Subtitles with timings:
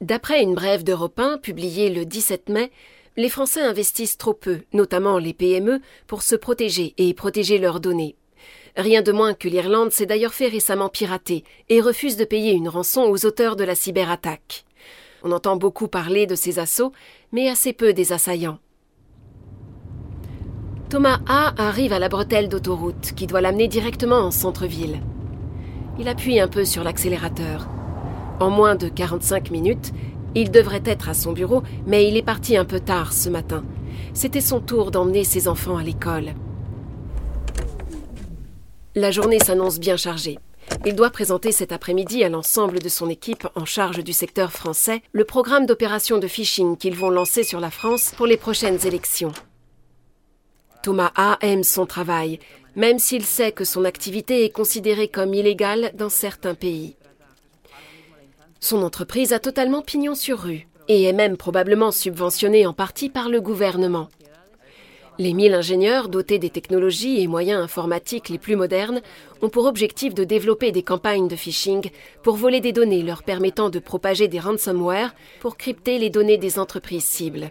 [0.00, 2.70] D'après une brève d'Europe 1 publiée le 17 mai,
[3.16, 8.14] les Français investissent trop peu, notamment les PME, pour se protéger et protéger leurs données.
[8.76, 12.68] Rien de moins que l'Irlande s'est d'ailleurs fait récemment pirater et refuse de payer une
[12.68, 14.64] rançon aux auteurs de la cyberattaque.
[15.24, 16.92] On entend beaucoup parler de ces assauts,
[17.32, 18.60] mais assez peu des assaillants.
[20.90, 25.00] Thomas A arrive à la bretelle d'autoroute qui doit l'amener directement en centre-ville.
[25.98, 27.68] Il appuie un peu sur l'accélérateur.
[28.40, 29.92] En moins de 45 minutes,
[30.36, 33.64] il devrait être à son bureau, mais il est parti un peu tard ce matin.
[34.14, 36.34] C'était son tour d'emmener ses enfants à l'école.
[38.94, 40.38] La journée s'annonce bien chargée.
[40.86, 45.02] Il doit présenter cet après-midi à l'ensemble de son équipe en charge du secteur français
[45.12, 49.32] le programme d'opération de phishing qu'ils vont lancer sur la France pour les prochaines élections.
[50.82, 52.38] Thomas A aime son travail,
[52.76, 56.97] même s'il sait que son activité est considérée comme illégale dans certains pays.
[58.60, 63.28] Son entreprise a totalement pignon sur rue et est même probablement subventionnée en partie par
[63.28, 64.08] le gouvernement.
[65.20, 69.00] Les mille ingénieurs dotés des technologies et moyens informatiques les plus modernes
[69.42, 71.90] ont pour objectif de développer des campagnes de phishing
[72.22, 76.60] pour voler des données leur permettant de propager des ransomware pour crypter les données des
[76.60, 77.50] entreprises cibles.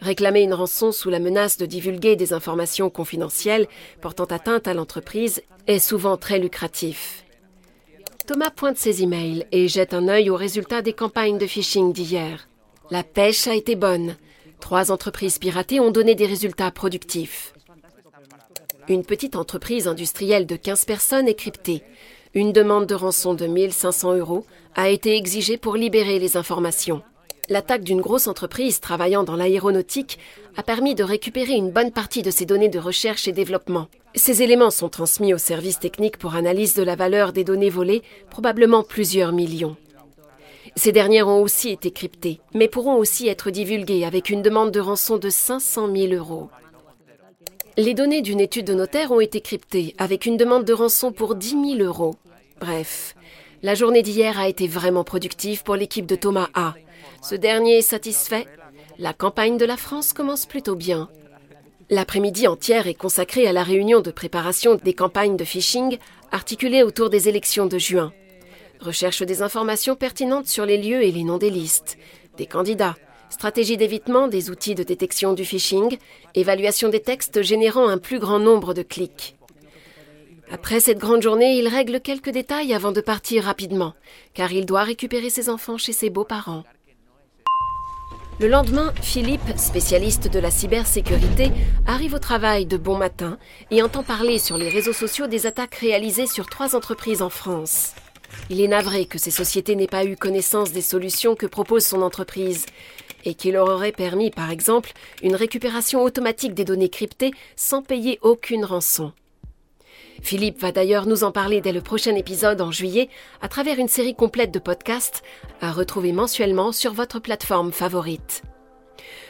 [0.00, 3.68] Réclamer une rançon sous la menace de divulguer des informations confidentielles
[4.00, 7.23] portant atteinte à l'entreprise est souvent très lucratif.
[8.26, 12.48] Thomas pointe ses emails et jette un œil aux résultats des campagnes de phishing d'hier.
[12.90, 14.16] La pêche a été bonne.
[14.60, 17.52] Trois entreprises piratées ont donné des résultats productifs.
[18.88, 21.82] Une petite entreprise industrielle de 15 personnes est cryptée.
[22.32, 27.02] Une demande de rançon de 1500 euros a été exigée pour libérer les informations.
[27.50, 30.18] L'attaque d'une grosse entreprise travaillant dans l'aéronautique
[30.56, 33.88] a permis de récupérer une bonne partie de ces données de recherche et développement.
[34.14, 38.02] Ces éléments sont transmis aux services techniques pour analyse de la valeur des données volées,
[38.30, 39.76] probablement plusieurs millions.
[40.76, 44.80] Ces dernières ont aussi été cryptées, mais pourront aussi être divulguées avec une demande de
[44.80, 46.48] rançon de 500 000 euros.
[47.76, 51.34] Les données d'une étude de notaire ont été cryptées avec une demande de rançon pour
[51.34, 52.14] 10 000 euros.
[52.60, 53.14] Bref,
[53.62, 56.74] la journée d'hier a été vraiment productive pour l'équipe de Thomas A.
[57.22, 58.46] Ce dernier est satisfait.
[58.98, 61.08] La campagne de la France commence plutôt bien.
[61.90, 65.98] L'après-midi entière est consacrée à la réunion de préparation des campagnes de phishing
[66.32, 68.12] articulées autour des élections de juin.
[68.80, 71.98] Recherche des informations pertinentes sur les lieux et les noms des listes,
[72.36, 72.96] des candidats,
[73.30, 75.98] stratégie d'évitement des outils de détection du phishing,
[76.34, 79.36] évaluation des textes générant un plus grand nombre de clics.
[80.50, 83.94] Après cette grande journée, il règle quelques détails avant de partir rapidement,
[84.34, 86.64] car il doit récupérer ses enfants chez ses beaux-parents.
[88.40, 91.52] Le lendemain, Philippe, spécialiste de la cybersécurité,
[91.86, 93.38] arrive au travail de bon matin
[93.70, 97.94] et entend parler sur les réseaux sociaux des attaques réalisées sur trois entreprises en France.
[98.50, 102.02] Il est navré que ces sociétés n'aient pas eu connaissance des solutions que propose son
[102.02, 102.66] entreprise
[103.24, 104.92] et qui leur auraient permis, par exemple,
[105.22, 109.12] une récupération automatique des données cryptées sans payer aucune rançon.
[110.22, 113.08] Philippe va d'ailleurs nous en parler dès le prochain épisode en juillet
[113.42, 115.22] à travers une série complète de podcasts
[115.60, 118.42] à retrouver mensuellement sur votre plateforme favorite.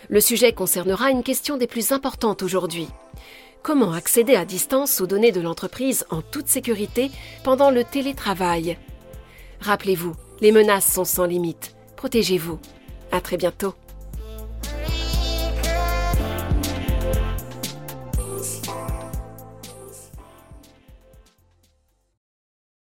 [0.09, 2.89] Le sujet concernera une question des plus importantes aujourd'hui.
[3.63, 7.11] Comment accéder à distance aux données de l'entreprise en toute sécurité
[7.43, 8.77] pendant le télétravail?
[9.61, 11.75] Rappelez-vous, les menaces sont sans limite.
[11.97, 12.59] Protégez-vous.
[13.11, 13.75] À très bientôt.